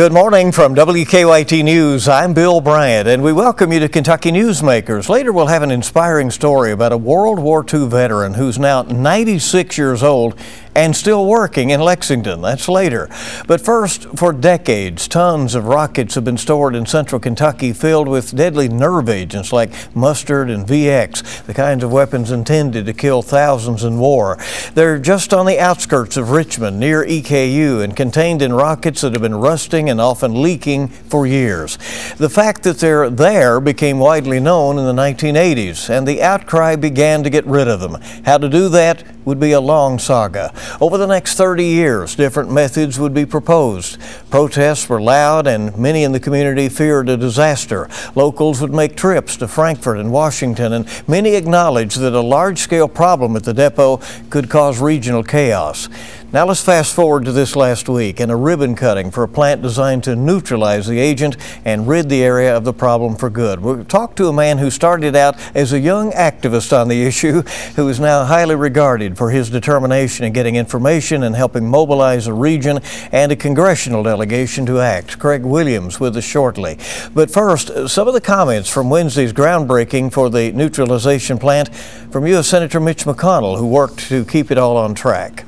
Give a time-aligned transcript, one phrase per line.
[0.00, 2.08] Good morning from WKYT News.
[2.08, 5.10] I'm Bill Bryant, and we welcome you to Kentucky Newsmakers.
[5.10, 9.76] Later, we'll have an inspiring story about a World War II veteran who's now 96
[9.76, 10.36] years old
[10.74, 12.40] and still working in Lexington.
[12.40, 13.08] That's later.
[13.46, 18.34] But first, for decades, tons of rockets have been stored in central Kentucky filled with
[18.34, 23.84] deadly nerve agents like mustard and VX, the kinds of weapons intended to kill thousands
[23.84, 24.38] in war.
[24.74, 29.22] They're just on the outskirts of Richmond near EKU and contained in rockets that have
[29.22, 31.78] been rusting and often leaking for years.
[32.16, 37.22] The fact that they're there became widely known in the 1980s, and the outcry began
[37.22, 38.00] to get rid of them.
[38.24, 40.52] How to do that would be a long saga.
[40.80, 43.98] Over the next 30 years, different methods would be proposed.
[44.30, 47.88] Protests were loud, and many in the community feared a disaster.
[48.14, 52.88] Locals would make trips to Frankfort and Washington, and many acknowledged that a large scale
[52.88, 55.88] problem at the depot could cause regional chaos.
[56.32, 59.62] Now let's fast forward to this last week and a ribbon cutting for a plant
[59.62, 63.58] designed to neutralize the agent and rid the area of the problem for good.
[63.58, 67.42] We'll talk to a man who started out as a young activist on the issue,
[67.74, 72.32] who is now highly regarded for his determination in getting information and helping mobilize a
[72.32, 72.78] region
[73.10, 75.18] and a congressional delegation to act.
[75.18, 76.78] Craig Williams with us shortly.
[77.12, 82.46] But first, some of the comments from Wednesday's groundbreaking for the neutralization plant from U.S.
[82.46, 85.44] Senator Mitch McConnell, who worked to keep it all on track.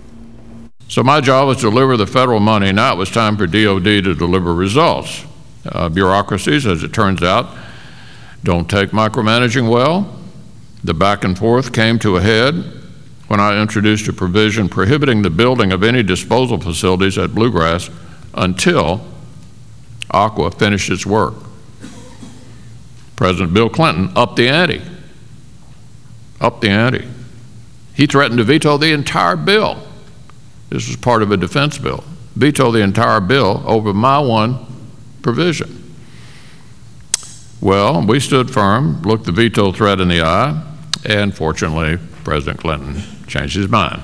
[0.92, 2.70] So my job was to deliver the federal money.
[2.70, 5.24] Now it was time for DOD to deliver results.
[5.64, 7.48] Uh, bureaucracies, as it turns out,
[8.44, 10.14] don't take micromanaging well.
[10.84, 12.56] The back and forth came to a head
[13.28, 17.88] when I introduced a provision prohibiting the building of any disposal facilities at Bluegrass
[18.34, 19.00] until
[20.10, 21.32] ACWA finished its work.
[23.16, 24.82] President Bill Clinton upped the ante.
[26.38, 27.08] Upped the ante.
[27.94, 29.88] He threatened to veto the entire bill
[30.72, 32.02] this was part of a defense bill,
[32.34, 34.58] veto the entire bill over my one
[35.20, 35.94] provision.
[37.60, 40.62] Well, we stood firm, looked the veto threat in the eye,
[41.04, 44.02] and fortunately, President Clinton changed his mind.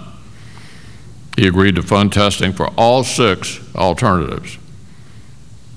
[1.36, 4.58] He agreed to fund testing for all six alternatives.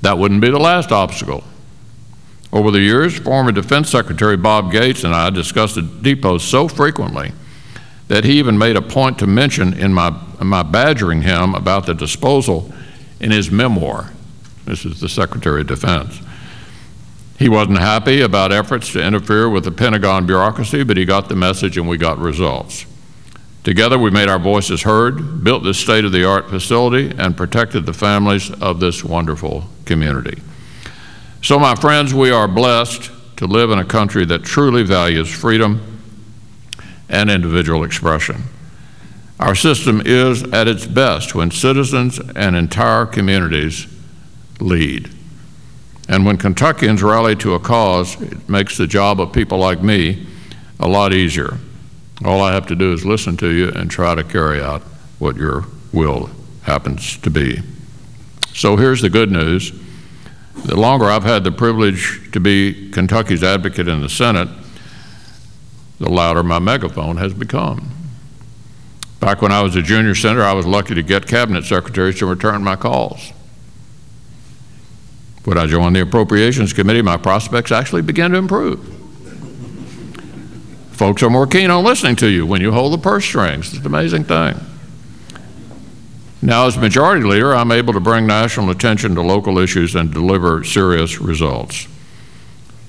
[0.02, 1.46] That wouldn't be the last obstacle.
[2.52, 7.32] Over the years, former Defense Secretary Bob Gates and I discussed the depot so frequently
[8.10, 10.10] that he even made a point to mention in my,
[10.48, 12.74] my badgering him about the disposal
[13.20, 14.12] in his memoir.
[14.66, 16.20] This is the Secretary of Defense.
[17.38, 21.36] He wasn't happy about efforts to interfere with the Pentagon bureaucracy, but he got the
[21.36, 22.86] message and we got results.
[23.64, 27.86] Together, we made our voices heard, built this state of the art facility, and protected
[27.86, 30.42] the families of this wonderful community.
[31.44, 35.82] So, my friends, we are blessed to live in a country that truly values freedom
[37.10, 38.44] and individual expression.
[39.42, 43.88] Our system is at its best when citizens and entire communities
[44.60, 45.10] lead.
[46.08, 50.28] And when Kentuckians rally to a cause, it makes the job of people like me
[50.80, 51.58] a lot easier.
[52.24, 54.84] All I have to do is listen to you and try to carry out
[55.18, 56.30] what your will
[56.62, 57.64] happens to be.
[58.54, 59.72] So here's the good news.
[60.66, 64.50] The longer I've had the privilege to be Kentucky's advocate in the Senate,
[66.00, 68.01] the louder my megaphone has become.
[69.22, 72.26] Back when I was a junior senator, I was lucky to get cabinet secretaries to
[72.26, 73.32] return my calls.
[75.46, 78.80] When I joined the Appropriations Committee, my prospects actually began to improve.
[80.92, 83.70] Folks are more keen on listening to you when you hold the purse strings.
[83.70, 84.60] It's an amazing thing.
[86.42, 90.64] Now, as Majority Leader, I'm able to bring national attention to local issues and deliver
[90.64, 91.88] serious results.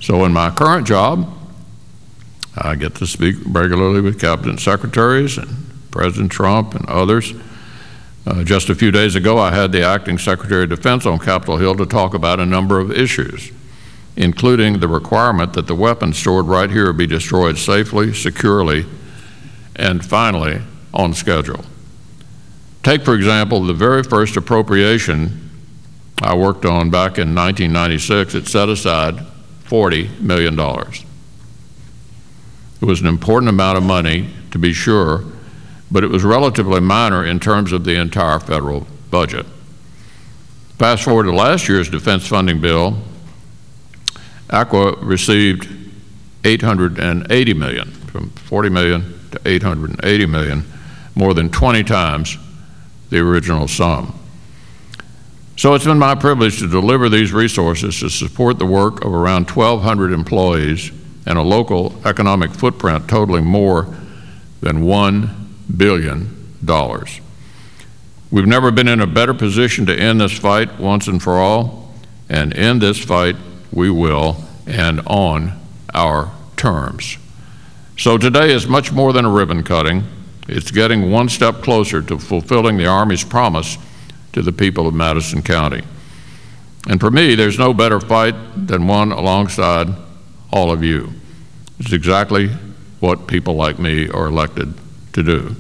[0.01, 1.31] So, in my current job,
[2.57, 5.62] I get to speak regularly with cabinet secretaries and
[5.93, 7.33] President Trump and others.
[8.27, 11.59] Uh, just a few days ago, I had the acting Secretary of Defense on Capitol
[11.59, 13.53] Hill to talk about a number of issues,
[14.17, 18.87] including the requirement that the weapons stored right here be destroyed safely, securely,
[19.77, 20.61] and finally,
[20.95, 21.65] on schedule.
[22.83, 25.51] Take, for example, the very first appropriation
[26.21, 28.35] I worked on back in 1996.
[28.35, 29.19] It set aside
[29.65, 30.59] $40 million.
[32.81, 35.25] It was an important amount of money, to be sure,
[35.93, 39.45] but it was relatively minor in terms of the entire federal budget.
[40.79, 42.97] Fast forward to last year's defense funding bill,
[44.49, 45.69] ACWA received
[46.45, 50.65] 880 million, from 40 million to 880 million,
[51.15, 52.39] more than 20 times
[53.11, 54.19] the original sum.
[55.57, 59.51] So it's been my privilege to deliver these resources to support the work of around
[59.51, 60.91] 1,200 employees
[61.27, 63.95] and a local economic footprint totaling more
[64.63, 65.42] than $1
[65.77, 66.43] billion.
[66.65, 67.21] dollars.
[68.31, 71.93] We've never been in a better position to end this fight once and for all,
[72.29, 73.37] and in this fight
[73.73, 74.37] we will,
[74.67, 75.59] and on
[75.93, 77.19] our terms.
[77.99, 80.05] So today is much more than a ribbon cutting.
[80.49, 83.77] It's getting one step closer to fulfilling the Army's promise
[84.33, 85.83] to the people of Madison County.
[86.89, 89.89] And for me, there's no better fight than one alongside
[90.53, 91.13] all of you.
[91.79, 92.49] It's exactly
[93.01, 94.75] what people like me are elected
[95.13, 95.57] to do.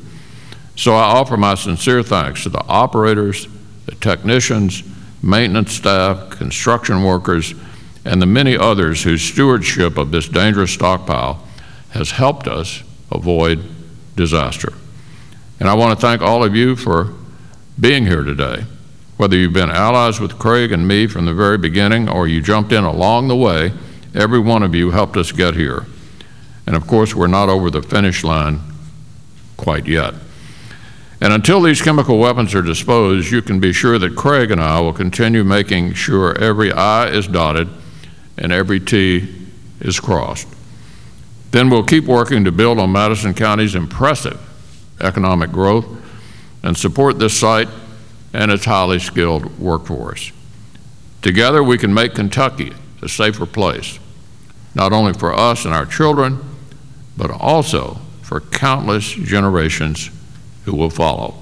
[0.76, 3.46] So I offer my sincere thanks to the operators,
[3.86, 4.82] the technicians,
[5.22, 7.54] maintenance staff, construction workers,
[8.04, 11.46] and the many others whose stewardship of this dangerous stockpile
[11.90, 13.62] has helped us avoid
[14.16, 14.72] disaster.
[15.60, 17.12] And I want to thank all of you for
[17.78, 18.64] being here today.
[19.18, 22.72] Whether you've been allies with Craig and me from the very beginning or you jumped
[22.72, 23.72] in along the way,
[24.14, 25.86] every one of you helped us get here.
[26.66, 28.60] And of course, we're not over the finish line
[29.62, 30.14] quite yet.
[31.20, 34.80] And until these chemical weapons are disposed, you can be sure that Craig and I
[34.80, 37.68] will continue making sure every I is dotted
[38.36, 39.32] and every T
[39.80, 40.48] is crossed.
[41.52, 44.40] Then we'll keep working to build on Madison County's impressive
[45.00, 45.86] economic growth
[46.64, 47.68] and support this site
[48.32, 50.32] and its highly skilled workforce.
[51.20, 54.00] Together, we can make Kentucky a safer place,
[54.74, 56.38] not only for us and our children,
[57.16, 57.98] but also
[58.32, 60.10] for countless generations
[60.64, 61.34] who will follow.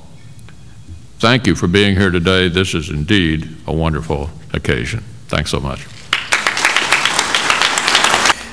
[1.20, 2.48] Thank you for being here today.
[2.48, 5.04] This is indeed a wonderful occasion.
[5.28, 5.87] Thanks so much.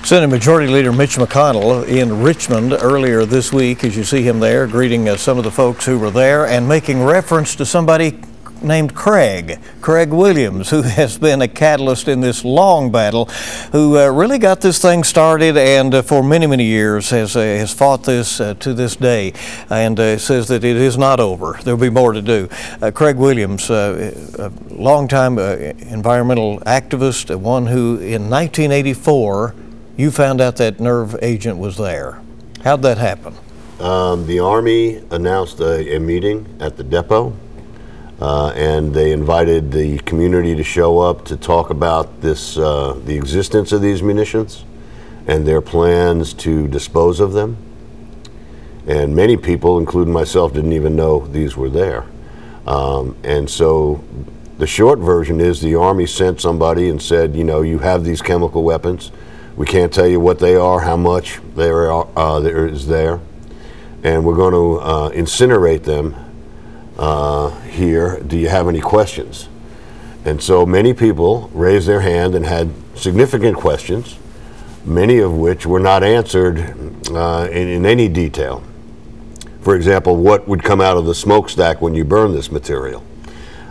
[0.05, 4.67] Senate Majority Leader Mitch McConnell in Richmond earlier this week, as you see him there,
[4.67, 8.19] greeting uh, some of the folks who were there and making reference to somebody
[8.61, 13.25] named Craig, Craig Williams, who has been a catalyst in this long battle,
[13.71, 17.41] who uh, really got this thing started and uh, for many, many years has, uh,
[17.41, 19.33] has fought this uh, to this day
[19.69, 21.59] and uh, says that it is not over.
[21.63, 22.49] There'll be more to do.
[22.81, 29.55] Uh, Craig Williams, a longtime environmental activist, one who in 1984
[29.97, 32.21] you found out that nerve agent was there.
[32.63, 33.33] How'd that happen?
[33.79, 37.35] Um, the Army announced a, a, meeting at the depot,
[38.19, 43.15] uh, and they invited the community to show up to talk about this, uh, the
[43.15, 44.63] existence of these munitions,
[45.27, 47.57] and their plans to dispose of them.
[48.87, 52.05] And many people, including myself, didn't even know these were there.
[52.65, 54.03] Um, and so
[54.57, 58.21] the short version is the Army sent somebody and said, you know, you have these
[58.21, 59.11] chemical weapons
[59.57, 63.19] we can't tell you what they are, how much there, are, uh, there is there.
[64.03, 66.15] And we're going to uh, incinerate them
[66.97, 68.19] uh, here.
[68.19, 69.49] Do you have any questions?
[70.25, 74.17] And so many people raised their hand and had significant questions,
[74.83, 76.59] many of which were not answered
[77.11, 78.63] uh, in, in any detail.
[79.61, 83.03] For example, what would come out of the smokestack when you burn this material?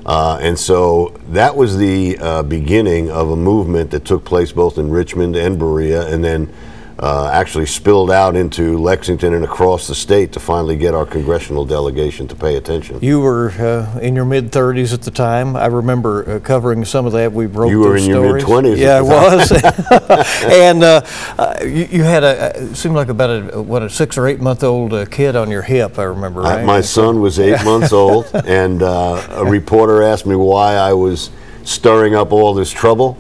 [0.05, 4.79] Uh, and so that was the uh, beginning of a movement that took place both
[4.79, 6.53] in Richmond and Berea, and then
[6.99, 11.67] uh, actually spilled out into Lexington and across the state to finally get our congressional
[11.67, 12.99] delegation to pay attention.
[13.03, 15.57] You were uh, in your mid 30s at the time.
[15.57, 17.33] I remember uh, covering some of that.
[17.33, 18.43] We wrote You were in stories.
[18.43, 18.79] your mid 20s.
[18.79, 19.53] Yeah, I was.
[20.51, 21.03] and uh,
[21.39, 24.41] uh, you, you, had a it seemed like about a what a six or eight
[24.41, 25.99] month old uh, kid on your hip.
[25.99, 26.41] I remember.
[26.41, 26.65] Right?
[26.65, 31.31] my son was eight months old, and a reporter asked me why I was
[31.65, 33.19] stirring up all this trouble.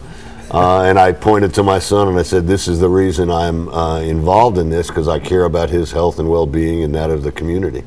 [0.56, 3.68] Uh, and I pointed to my son and I said, This is the reason I'm
[3.68, 7.10] uh, involved in this because I care about his health and well being and that
[7.10, 7.84] of the community.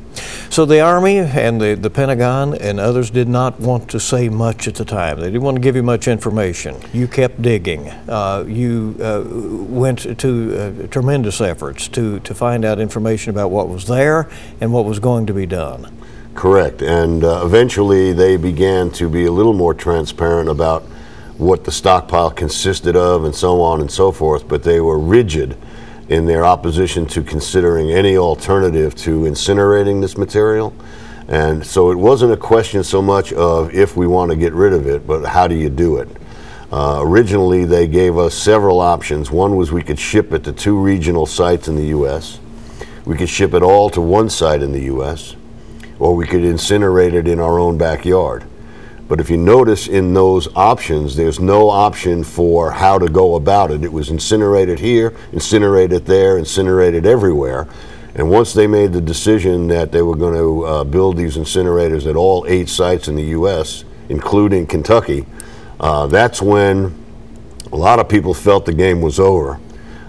[0.52, 4.68] So the Army and the, the Pentagon and others did not want to say much
[4.68, 5.20] at the time.
[5.20, 6.76] They didn't want to give you much information.
[6.94, 7.90] You kept digging.
[7.90, 13.68] Uh, you uh, went to uh, tremendous efforts to, to find out information about what
[13.68, 14.30] was there
[14.62, 15.92] and what was going to be done.
[16.36, 16.84] Correct.
[16.84, 20.84] And uh, eventually they began to be a little more transparent about
[21.40, 25.58] what the stockpile consisted of and so on and so forth, but they were rigid
[26.10, 30.74] in their opposition to considering any alternative to incinerating this material.
[31.30, 34.74] And so it wasn't a question so much of if we want to get rid
[34.74, 36.10] of it, but how do you do it?
[36.72, 39.32] Uh, originally, they gave us several options.
[39.32, 42.40] One was we could ship it to two regional sites in the U.S.,
[43.06, 45.36] we could ship it all to one site in the U.S.,
[45.98, 48.44] or we could incinerate it in our own backyard.
[49.10, 53.72] But if you notice in those options, there's no option for how to go about
[53.72, 53.84] it.
[53.84, 57.68] It was incinerated here, incinerated there, incinerated everywhere.
[58.14, 62.08] And once they made the decision that they were going to uh, build these incinerators
[62.08, 65.26] at all eight sites in the U.S., including Kentucky,
[65.80, 66.94] uh, that's when
[67.72, 69.60] a lot of people felt the game was over.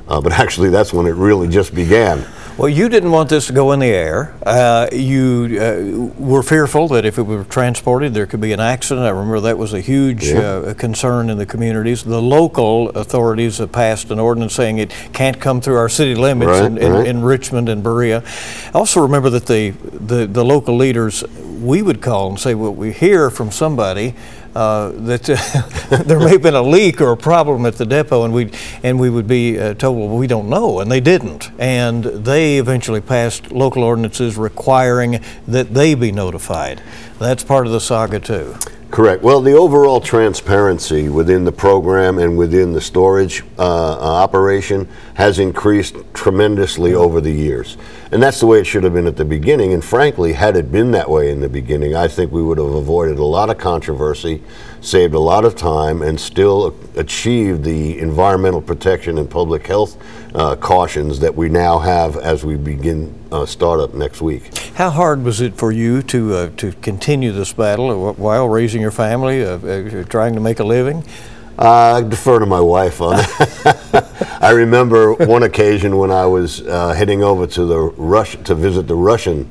[0.09, 2.26] Uh, but actually, that's when it really just began.
[2.61, 4.35] Well, you didn't want this to go in the air.
[4.45, 9.07] Uh, you uh, were fearful that if it were transported, there could be an accident.
[9.07, 10.40] I remember that was a huge Yeah.
[10.40, 12.02] uh, concern in the communities.
[12.05, 16.50] The local authorities have passed an ordinance saying it can't come through our city limits
[16.50, 17.07] Right, in, in, right.
[17.07, 18.23] in Richmond and Berea.
[18.75, 21.25] I also remember that the, the, the local leaders,
[21.62, 24.14] we would call and say, well, we hear from somebody
[24.54, 25.25] uh, that
[26.07, 28.50] there may have been a leak or a problem at the depot, and we
[28.83, 32.59] and we would be uh, told, well, we don't know, and they didn't, and they
[32.59, 36.83] eventually passed local ordinances requiring that they be notified.
[37.19, 38.57] That's part of the saga too.
[38.90, 39.23] Correct.
[39.23, 45.38] Well, the overall transparency within the program and within the storage uh, uh, operation has
[45.38, 47.76] increased tremendously over the years.
[48.12, 49.73] And that's the way it should have been at the beginning.
[49.73, 52.67] And frankly, had it been that way in the beginning, I think we would have
[52.67, 54.43] avoided a lot of controversy,
[54.81, 59.97] saved a lot of time, and still achieved the environmental protection and public health
[60.35, 64.57] uh, cautions that we now have as we begin uh, startup next week.
[64.75, 68.90] How hard was it for you to uh, to continue this battle while raising your
[68.90, 71.05] family, uh, uh, trying to make a living?
[71.57, 73.76] Uh, I defer to my wife on that.
[74.40, 78.87] I remember one occasion when I was uh, heading over to the Rush to visit
[78.87, 79.49] the Russian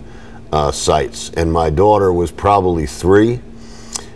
[0.51, 3.41] uh, sites, and my daughter was probably three,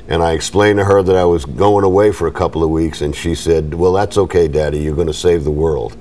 [0.07, 3.01] and I explained to her that I was going away for a couple of weeks,
[3.01, 4.79] and she said, "Well, that's okay, Daddy.
[4.79, 5.97] You're going to save the world."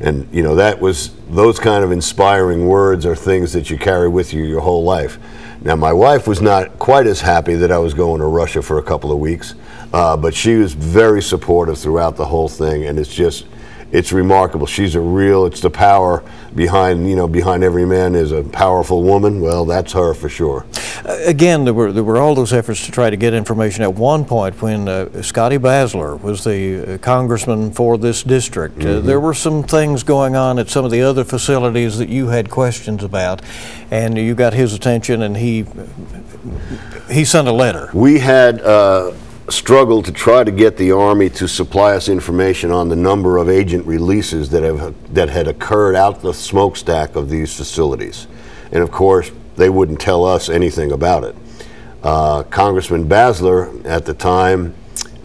[0.00, 4.08] And you know that was those kind of inspiring words are things that you carry
[4.08, 5.18] with you your whole life.
[5.62, 8.78] Now, my wife was not quite as happy that I was going to Russia for
[8.78, 9.54] a couple of weeks,
[9.92, 13.46] uh, but she was very supportive throughout the whole thing, and it's just,
[13.92, 14.66] it's remarkable.
[14.66, 15.46] She's a real.
[15.46, 16.22] It's the power
[16.54, 19.40] behind, you know, behind every man is a powerful woman.
[19.40, 20.66] Well, that's her for sure.
[21.04, 23.82] Uh, Again, there were there were all those efforts to try to get information.
[23.82, 29.00] At one point, when uh, Scotty Baesler was the uh, congressman for this district, uh,
[29.00, 32.50] there were some things going on at some of the other facilities that you had
[32.50, 33.42] questions about,
[33.90, 35.64] and you got his attention, and he
[37.10, 37.90] he sent a letter.
[37.92, 39.12] We had uh,
[39.48, 43.48] struggled to try to get the Army to supply us information on the number of
[43.48, 48.26] agent releases that have that had occurred out the smokestack of these facilities,
[48.72, 51.36] and of course they wouldn't tell us anything about it.
[52.02, 54.74] Uh, Congressman Baesler at the time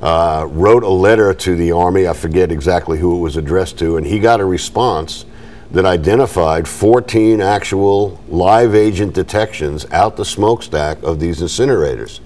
[0.02, 2.08] uh, wrote a letter to the Army.
[2.08, 5.26] I forget exactly who it was addressed to, and he got a response
[5.72, 12.20] that identified 14 actual live agent detections out the smokestack of these incinerators.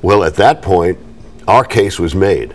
[0.00, 0.98] Well, at that point,
[1.46, 2.54] our case was made.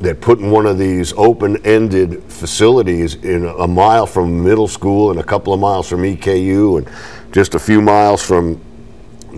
[0.00, 5.18] That putting one of these open ended facilities in a mile from middle school and
[5.18, 6.88] a couple of miles from EKU and
[7.32, 8.60] just a few miles from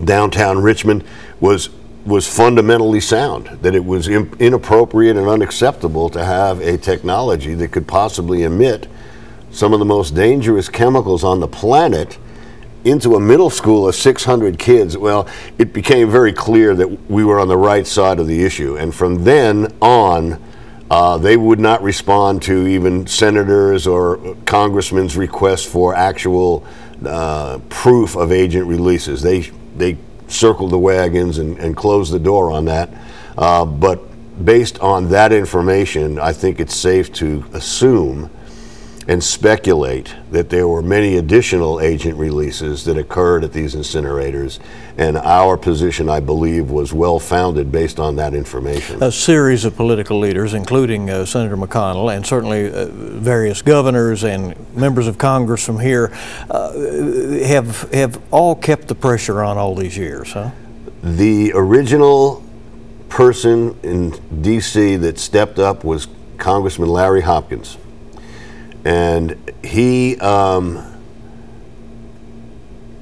[0.03, 1.03] downtown Richmond
[1.39, 1.69] was
[2.05, 7.85] was fundamentally sound that it was inappropriate and unacceptable to have a technology that could
[7.85, 8.87] possibly emit
[9.51, 12.17] some of the most dangerous chemicals on the planet
[12.83, 17.39] into a middle school of 600 kids, well, it became very clear that we were
[17.39, 18.77] on the right side of the issue.
[18.77, 20.41] And from then on,
[20.89, 26.65] uh, they would not respond to even senators or congressmen's requests for actual
[27.05, 29.21] uh, proof of agent releases.
[29.21, 32.89] They they circled the wagons and, and closed the door on that.
[33.37, 34.01] Uh, but
[34.43, 38.29] based on that information, I think it's safe to assume
[39.07, 44.59] and speculate that there were many additional agent releases that occurred at these incinerators,
[44.97, 49.01] and our position, I believe, was well founded based on that information.
[49.01, 54.55] a series of political leaders, including uh, Senator McConnell and certainly uh, various governors and
[54.75, 56.11] members of Congress from here,
[56.49, 56.73] uh,
[57.45, 60.51] have have all kept the pressure on all these years, huh?
[61.01, 62.43] The original
[63.07, 64.97] person in D.C.
[64.97, 67.77] that stepped up was Congressman Larry Hopkins.
[68.85, 70.97] And he um,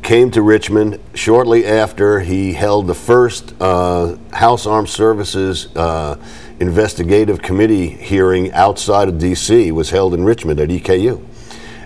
[0.05, 6.17] came to Richmond shortly after he held the first uh, House Armed Services uh,
[6.59, 9.71] Investigative Committee hearing outside of D.C.
[9.71, 11.25] was held in Richmond at EKU.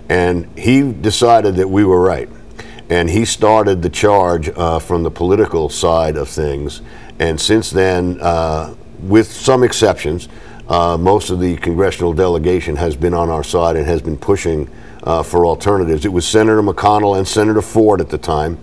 [0.08, 2.28] And he decided that we were right.
[2.90, 6.82] And he started the charge uh, from the political side of things.
[7.18, 10.28] And since then, uh, with some exceptions,
[10.70, 14.70] uh, most of the congressional delegation has been on our side and has been pushing
[15.02, 16.04] uh, for alternatives.
[16.04, 18.56] It was Senator McConnell and Senator Ford at the time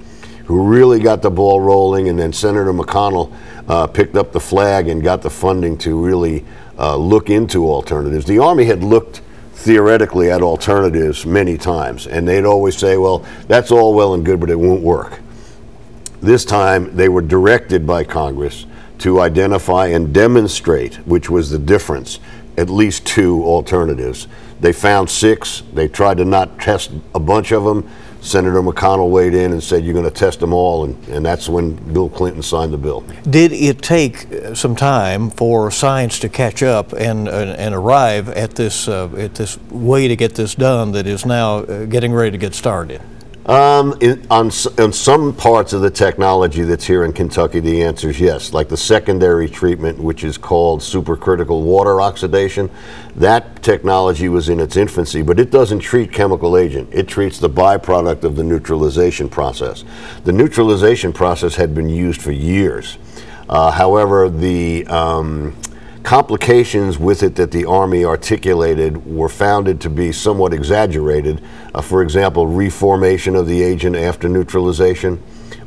[0.45, 3.35] who really got the ball rolling, and then Senator McConnell
[3.67, 6.45] uh, picked up the flag and got the funding to really
[6.79, 8.25] uh, look into alternatives.
[8.25, 9.21] The Army had looked
[9.51, 14.39] theoretically at alternatives many times, and they'd always say, well, that's all well and good,
[14.39, 15.19] but it won't work.
[16.21, 18.65] This time, they were directed by Congress
[18.99, 22.19] to identify and demonstrate which was the difference,
[22.57, 24.27] at least two alternatives.
[24.59, 25.63] They found six.
[25.73, 27.89] They tried to not test a bunch of them.
[28.21, 30.85] Senator McConnell weighed in and said, You're going to test them all.
[30.85, 33.01] And, and that's when Bill Clinton signed the bill.
[33.29, 38.29] Did it take uh, some time for science to catch up and, and, and arrive
[38.29, 42.11] at this, uh, at this way to get this done that is now uh, getting
[42.11, 43.01] ready to get started?
[43.47, 48.09] Um, in, on, on some parts of the technology that's here in Kentucky, the answer
[48.09, 48.51] is yes.
[48.51, 52.69] Like the secondary treatment, which is called supercritical water oxidation,
[53.15, 56.89] that technology was in its infancy, but it doesn't treat chemical agent.
[56.91, 59.85] It treats the byproduct of the neutralization process.
[60.25, 62.97] The neutralization process had been used for years.
[63.47, 65.55] Uh, however, the um,
[66.07, 71.43] complications with it that the Army articulated were founded to be somewhat exaggerated.
[71.75, 75.17] Uh, for example, reformation of the agent after neutralization,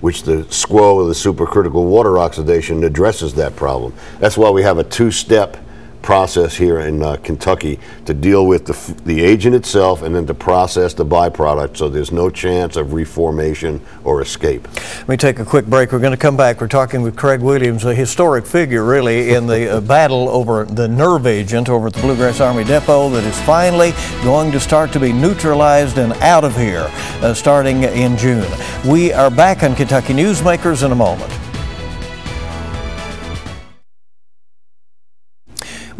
[0.00, 3.92] which the SCWO, of the supercritical water oxidation, addresses that problem.
[4.18, 5.58] That's why we have a two step
[6.02, 10.34] process here in uh, Kentucky to deal with the, the agent itself and then to
[10.34, 14.66] process the byproduct so there's no chance of reformation or escape.
[14.98, 15.92] Let me take a quick break.
[15.92, 16.60] We're going to come back.
[16.60, 20.88] We're talking with Craig Williams, a historic figure really in the uh, battle over the
[20.88, 23.92] nerve agent over at the Bluegrass Army Depot that is finally
[24.22, 26.86] going to start to be neutralized and out of here
[27.22, 28.50] uh, starting in June.
[28.86, 31.49] We are back on Kentucky Newsmakers in a moment.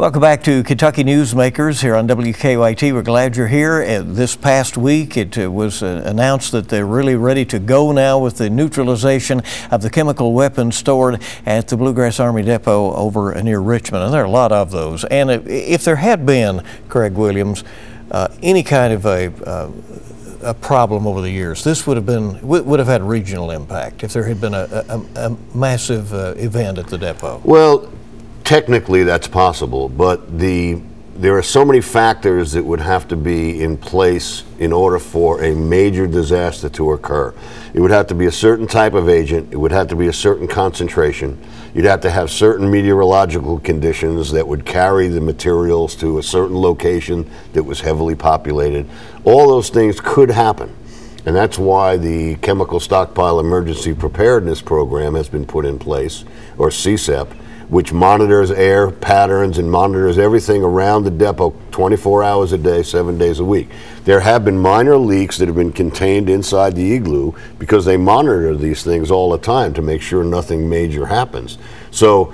[0.01, 2.91] Welcome back to Kentucky Newsmakers here on WKYT.
[2.91, 3.83] We're glad you're here.
[3.83, 7.91] Uh, this past week, it uh, was uh, announced that they're really ready to go
[7.91, 13.39] now with the neutralization of the chemical weapons stored at the Bluegrass Army Depot over
[13.43, 14.05] near Richmond.
[14.05, 15.03] And there are a lot of those.
[15.05, 17.63] And if there had been, Craig Williams,
[18.09, 19.71] uh, any kind of a uh,
[20.41, 21.63] a problem over the years.
[21.63, 25.27] This would have been would have had regional impact if there had been a, a,
[25.27, 27.39] a massive uh, event at the depot.
[27.43, 27.91] Well,
[28.51, 30.81] technically that's possible, but the
[31.15, 35.41] there are so many factors that would have to be in place in order for
[35.41, 37.33] a major disaster to occur.
[37.73, 40.07] It would have to be a certain type of agent, it would have to be
[40.07, 41.41] a certain concentration,
[41.73, 46.57] you'd have to have certain meteorological conditions that would carry the materials to a certain
[46.57, 48.85] location that was heavily populated.
[49.23, 50.75] All those things could happen.
[51.25, 56.25] And that's why the Chemical Stockpile Emergency Preparedness Program has been put in place,
[56.57, 57.31] or CSEP,
[57.71, 63.17] which monitors air patterns and monitors everything around the depot 24 hours a day, seven
[63.17, 63.69] days a week.
[64.03, 68.57] There have been minor leaks that have been contained inside the igloo because they monitor
[68.57, 71.57] these things all the time to make sure nothing major happens.
[71.91, 72.33] So,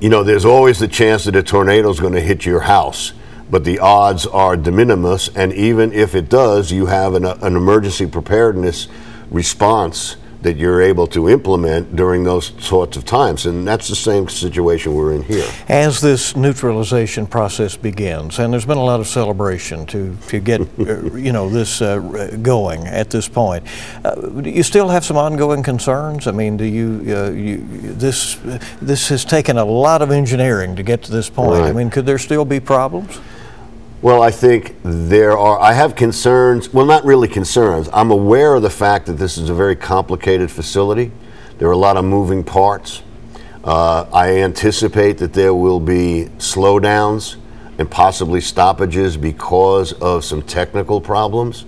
[0.00, 3.12] you know, there's always the chance that a tornado is going to hit your house
[3.50, 5.28] but the odds are de minimis.
[5.34, 8.88] And even if it does, you have an, an emergency preparedness
[9.30, 13.46] response that you're able to implement during those sorts of times.
[13.46, 15.48] And that's the same situation we're in here.
[15.68, 20.60] As this neutralization process begins, and there's been a lot of celebration to, to get
[20.78, 23.64] uh, you know this uh, going at this point,
[24.04, 26.26] uh, do you still have some ongoing concerns?
[26.26, 27.58] I mean, do you, uh, you
[27.94, 28.38] this
[28.80, 31.60] this has taken a lot of engineering to get to this point.
[31.60, 31.70] Right.
[31.70, 33.20] I mean, could there still be problems?
[34.00, 37.88] Well, I think there are, I have concerns, well, not really concerns.
[37.92, 41.10] I'm aware of the fact that this is a very complicated facility.
[41.58, 43.02] There are a lot of moving parts.
[43.64, 47.38] Uh, I anticipate that there will be slowdowns
[47.78, 51.64] and possibly stoppages because of some technical problems.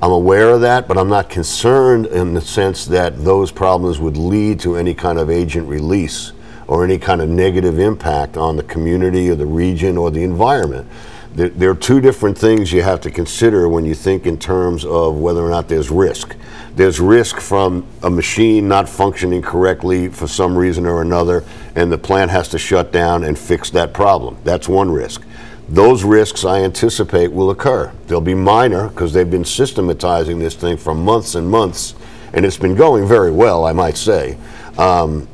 [0.00, 4.16] I'm aware of that, but I'm not concerned in the sense that those problems would
[4.16, 6.32] lead to any kind of agent release
[6.68, 10.88] or any kind of negative impact on the community or the region or the environment
[11.36, 14.86] there, there, are two different things you have to consider when you think in terms
[14.86, 16.34] of whether or not there's risk.
[16.74, 21.44] There's risk from a machine not functioning correctly for some reason or another,
[21.74, 24.38] and the plant has to shut down and fix that problem.
[24.44, 25.24] That's one risk.
[25.68, 27.92] Those risks I anticipate will occur.
[28.06, 31.94] They'll be minor because they've been systematizing this thing for months and months,
[32.32, 34.38] and it's been going very well, I might say.
[34.78, 35.28] Um,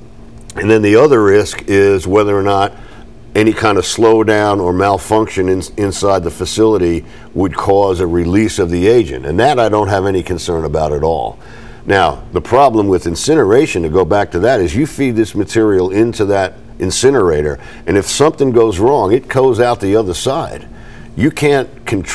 [0.56, 2.72] and then the other risk is whether or not
[3.34, 8.70] any kind of slowdown or malfunction in, inside the facility would cause a release of
[8.70, 9.24] the agent.
[9.24, 11.38] And that I don't have any concern about at all.
[11.84, 15.90] Now, the problem with incineration, to go back to that, is you feed this material
[15.90, 20.68] into that incinerator, and if something goes wrong, it goes out the other side.
[21.16, 21.68] You can't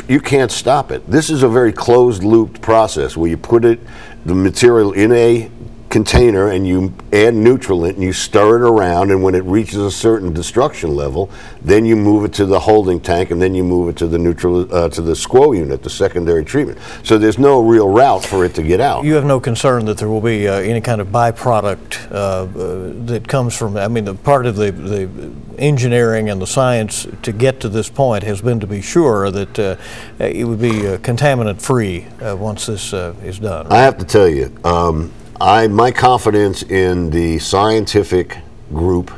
[0.08, 1.06] you can't stop it.
[1.06, 3.80] This is a very closed looped process where you put it
[4.26, 5.52] the material in a
[5.90, 9.92] container and you add nutrient and you stir it around and when it reaches a
[9.92, 11.30] certain destruction level
[11.62, 14.18] then you move it to the holding tank and then you move it to the
[14.18, 18.46] neutral uh, to the SCWO unit the secondary treatment so there's no real route for
[18.46, 21.02] it to get out You have no concern that there will be uh, any kind
[21.02, 26.30] of byproduct uh, uh, that comes from, I mean, the part of the, the engineering
[26.30, 29.76] and the science to get to this point has been to be sure that uh,
[30.20, 33.68] it would be uh, contaminant-free uh, once this uh, is done.
[33.68, 38.40] I have to tell you, um, I my confidence in the scientific
[38.74, 39.12] group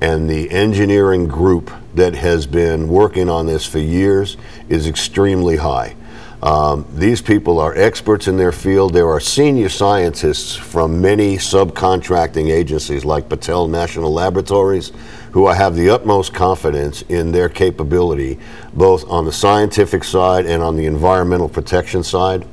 [0.00, 4.38] and the engineering group that has been working on this for years
[4.70, 5.94] is extremely high.
[6.42, 8.94] Um, these people are experts in their field.
[8.94, 14.90] There are senior scientists from many subcontracting agencies like Battelle National Laboratories
[15.32, 18.38] who I have the utmost confidence in their capability,
[18.74, 22.46] both on the scientific side and on the environmental protection side.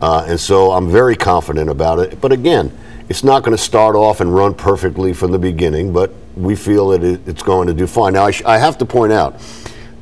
[0.00, 2.20] Uh, and so I'm very confident about it.
[2.20, 2.76] But again,
[3.08, 6.88] it's not going to start off and run perfectly from the beginning, but we feel
[6.90, 8.12] that it, it's going to do fine.
[8.14, 9.40] Now, I, sh- I have to point out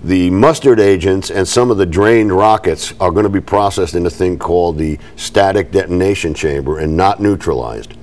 [0.05, 4.07] the mustard agents and some of the drained rockets are going to be processed in
[4.07, 7.95] a thing called the static detonation chamber and not neutralized.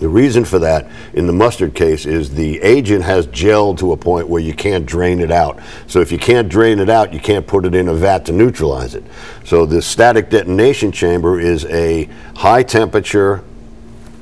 [0.00, 3.96] The reason for that in the mustard case is the agent has gelled to a
[3.96, 5.60] point where you can't drain it out.
[5.86, 8.32] So if you can't drain it out, you can't put it in a vat to
[8.32, 9.04] neutralize it.
[9.44, 13.42] So the static detonation chamber is a high temperature,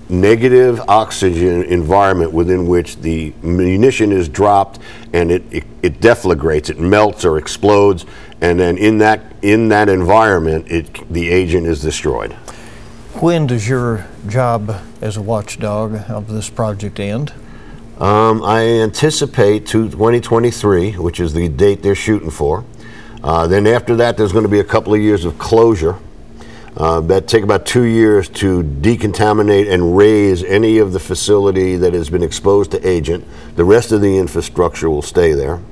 [0.08, 4.78] negative oxygen environment within which the munition is dropped
[5.12, 8.04] and it, it, it deflagrates, it melts or explodes,
[8.40, 12.36] and then in that in that environment, it the agent is destroyed.
[13.24, 17.32] When does your job as a watchdog of this project end?
[17.98, 22.66] Um, I anticipate to 2023, which is the date they're shooting for.
[23.22, 25.96] Uh, then after that, there's going to be a couple of years of closure.
[26.76, 31.94] Uh, that take about two years to decontaminate and raze any of the facility that
[31.94, 33.26] has been exposed to agent.
[33.56, 35.62] The rest of the infrastructure will stay there.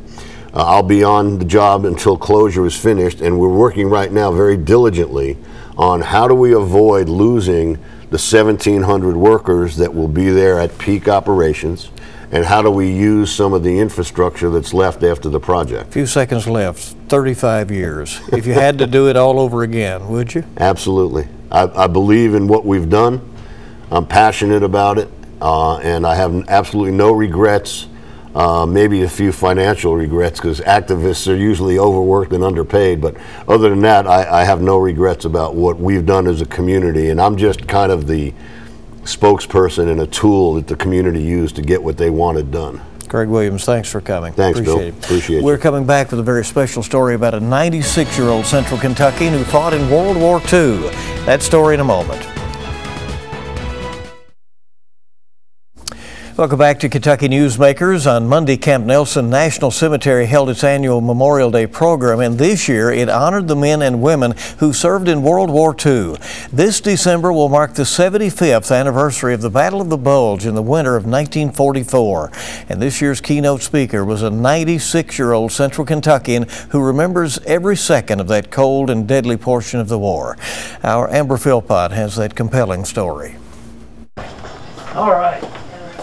[0.55, 4.33] Uh, I'll be on the job until closure is finished, and we're working right now
[4.33, 5.37] very diligently
[5.77, 7.75] on how do we avoid losing
[8.13, 11.91] the 1,700 workers that will be there at peak operations,
[12.31, 15.89] and how do we use some of the infrastructure that's left after the project.
[15.89, 18.21] A Few seconds left, 35 years.
[18.33, 20.45] If you had to do it all over again, would you?
[20.59, 21.27] Absolutely.
[21.51, 23.29] I, I believe in what we've done.
[23.91, 25.09] I'm passionate about it,
[25.41, 27.87] uh, and I have absolutely no regrets.
[28.35, 33.01] Uh, maybe a few financial regrets because activists are usually overworked and underpaid.
[33.01, 33.15] But
[33.47, 37.11] other than that, I, I have no regrets about what we've done as a community.
[37.11, 38.33] And I'm just kind of the
[39.03, 42.81] spokesperson and a tool that the community used to get what they wanted done.
[43.13, 44.33] Greg Williams, thanks for coming.
[44.33, 44.79] Thanks, Bill.
[44.79, 44.95] It.
[45.05, 45.45] Appreciate you.
[45.45, 49.35] We're coming back with a very special story about a 96 year old Central Kentuckian
[49.35, 50.89] who fought in World War II.
[51.27, 52.32] That story in a moment.
[56.35, 58.11] Welcome back to Kentucky Newsmakers.
[58.11, 62.91] On Monday, Camp Nelson National Cemetery held its annual Memorial Day program, and this year
[62.91, 66.17] it honored the men and women who served in World War II.
[66.51, 70.63] This December will mark the 75th anniversary of the Battle of the Bulge in the
[70.63, 72.33] winter of 1944.
[72.71, 77.77] And this year's keynote speaker was a 96 year old Central Kentuckian who remembers every
[77.77, 80.39] second of that cold and deadly portion of the war.
[80.83, 83.37] Our Amber Philpott has that compelling story.
[84.95, 85.62] All right.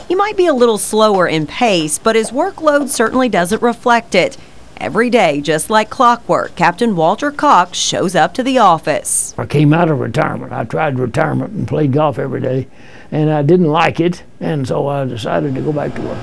[0.09, 4.37] He might be a little slower in pace, but his workload certainly doesn't reflect it.
[4.77, 9.35] Every day, just like clockwork, Captain Walter Cox shows up to the office.
[9.37, 10.51] I came out of retirement.
[10.51, 12.67] I tried retirement and played golf every day,
[13.11, 16.17] and I didn't like it, and so I decided to go back to work.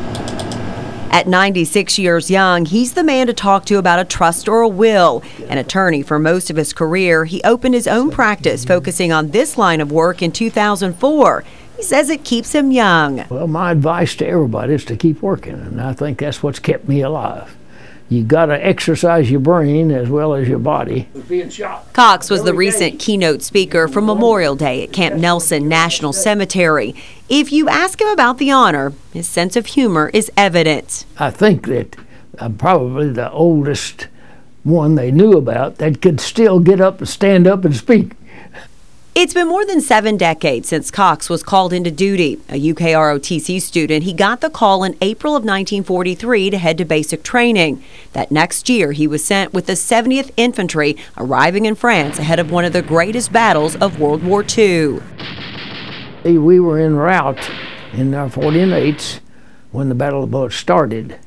[1.13, 4.69] At 96 years young, he's the man to talk to about a trust or a
[4.69, 5.23] will.
[5.49, 9.57] An attorney for most of his career, he opened his own practice focusing on this
[9.57, 11.45] line of work in 2004.
[11.77, 13.27] He says it keeps him young.
[13.29, 16.89] Well, my advice to everybody is to keep working, and I think that's what's kept
[16.89, 17.55] me alive.
[18.09, 21.09] You got to exercise your brain as well as your body.
[21.29, 21.93] Being shot.
[21.93, 26.95] Cox was the recent keynote speaker for Memorial Day at Camp Nelson National Cemetery.
[27.29, 31.05] If you ask him about the honor, his sense of humor is evident.
[31.19, 31.97] I think that
[32.39, 34.07] I'm probably the oldest
[34.63, 38.13] one they knew about that could still get up and stand up and speak.
[39.19, 42.39] It's been more than seven decades since Cox was called into duty.
[42.51, 47.23] A UKROTC student, he got the call in April of 1943 to head to basic
[47.23, 47.83] training.
[48.13, 52.51] That next year, he was sent with the 70th Infantry, arriving in France ahead of
[52.51, 55.01] one of the greatest battles of World War II.
[56.23, 57.51] We were en route
[57.95, 59.21] in our 48s
[59.73, 61.19] when the Battle Bulge started,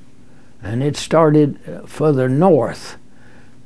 [0.62, 2.98] and it started further north.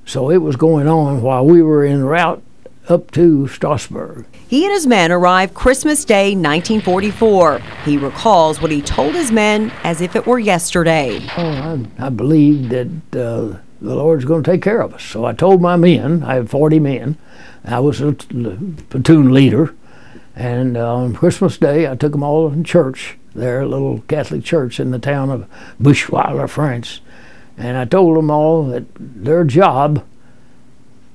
[0.06, 2.42] So it was going on while we were en route
[2.90, 4.26] up to Strasbourg.
[4.48, 7.60] He and his men arrived Christmas Day, 1944.
[7.86, 11.26] He recalls what he told his men as if it were yesterday.
[11.38, 15.04] Oh, I, I believed that uh, the Lord's going to take care of us.
[15.04, 17.18] So I told my men, I had 40 men,
[17.66, 19.74] I was a platoon leader,
[20.36, 24.80] and uh, on Christmas Day I took them all in church, their little Catholic church
[24.80, 25.50] in the town of
[25.82, 27.02] Buchweiler, France.
[27.58, 30.04] And I told them all that their job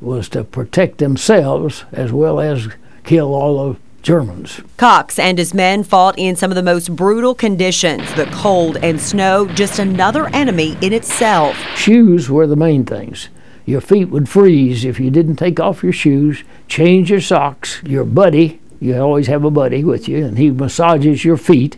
[0.00, 2.68] was to protect themselves as well as
[3.04, 4.61] kill all the Germans.
[4.76, 9.00] Cox and his men fought in some of the most brutal conditions the cold and
[9.00, 11.56] snow, just another enemy in itself.
[11.76, 13.28] Shoes were the main things.
[13.66, 17.82] Your feet would freeze if you didn't take off your shoes, change your socks.
[17.84, 21.76] Your buddy, you always have a buddy with you, and he massages your feet,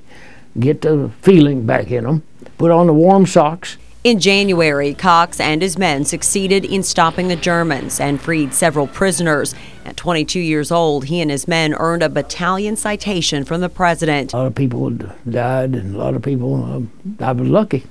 [0.58, 2.22] get the feeling back in them.
[2.58, 7.36] Put on the warm socks, in January, Cox and his men succeeded in stopping the
[7.36, 9.54] Germans and freed several prisoners.
[9.84, 14.32] At 22 years old, he and his men earned a battalion citation from the president.
[14.32, 16.88] A lot of people died, and a lot of people,
[17.20, 17.84] uh, I was lucky.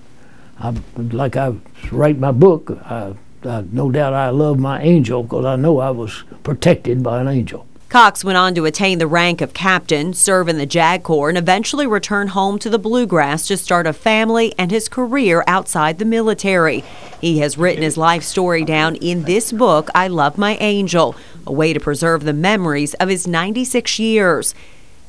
[0.59, 1.55] I, like I
[1.91, 5.91] write my book, I, I, no doubt I love my angel because I know I
[5.91, 7.65] was protected by an angel.
[7.89, 11.38] Cox went on to attain the rank of captain, serve in the JAG Corps, and
[11.39, 16.06] eventually return home to the Bluegrass to start a family and his career outside the
[16.06, 16.84] military.
[17.19, 21.15] He has written his life story down in this book, I Love My Angel,
[21.47, 24.54] a way to preserve the memories of his 96 years.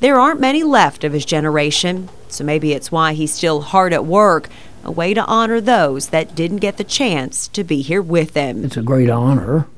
[0.00, 4.06] There aren't many left of his generation, so maybe it's why he's still hard at
[4.06, 4.48] work,
[4.84, 8.64] a way to honor those that didn't get the chance to be here with him.
[8.64, 9.68] It's a great honor,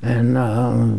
[0.00, 0.94] and uh,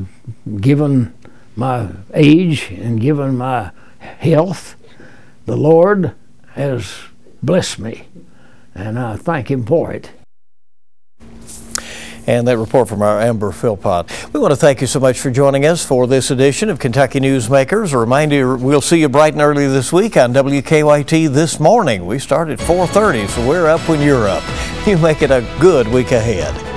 [0.60, 1.16] given
[1.60, 4.76] my age and given my health,
[5.46, 6.16] the Lord
[6.54, 6.92] has
[7.44, 8.08] blessed me,
[8.74, 10.10] and I thank Him for it.
[12.26, 14.34] And that report from our Amber Philpott.
[14.34, 17.20] We want to thank you so much for joining us for this edition of Kentucky
[17.20, 17.92] Newsmakers.
[17.92, 22.06] A reminder, we'll see you bright and early this week on WKYT this morning.
[22.06, 24.44] We start at 4.30, so we're up when you're up.
[24.86, 26.69] You make it a good week ahead.